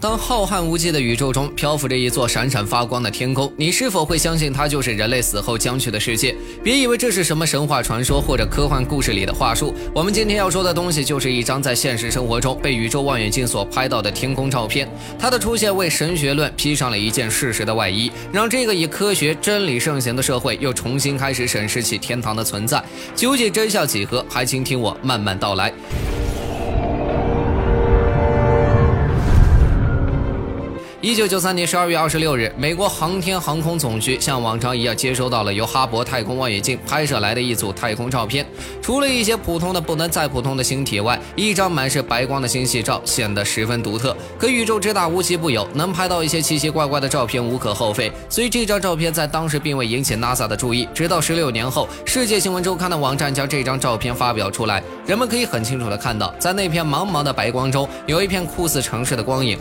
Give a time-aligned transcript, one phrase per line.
[0.00, 6.34] 当浩瀚无际的宇宙中漂浮着一座闪闪发光的天空，你是否会相信它就是人类死后将去的世界？
[6.64, 9.74] 别以为这是什么神话传说或者科幻故事里的话术。
[9.94, 14.88] 我们今天要说的东西，就是一张在现实生活中被宇宙望远镜所拍到的天空照片。
[15.18, 22.82] 它的出现为神学论披上了一件事实的外衣，让这个以科学真理盛行的社会又重新开始审视起天堂的存在。
[23.14, 24.24] 究竟真相几何？
[24.30, 25.70] 还请听我慢慢道来。
[31.02, 38.44] 一九九三年十二月二十六日，美国航天航空总局像往常一样接收到了由哈勃太空望远镜拍摄来的一组太空照片。
[38.82, 44.14] 除了一些普通的不能再普通的星体外，一张满是白光的星系照显得十分独特。
[44.38, 48.12] 可宇宙之大，无奇不有，能拍到一些奇奇怪怪的照片无可厚非。
[48.28, 50.86] 所以这张照片在当时并未引起 NASA 的注意。
[50.92, 59.58] 直到十六年后，世界新闻周刊的网站将这张照片发表出来，人们可以很清楚的看到，在那片茫茫的白光中，有一片酷似城市的光影。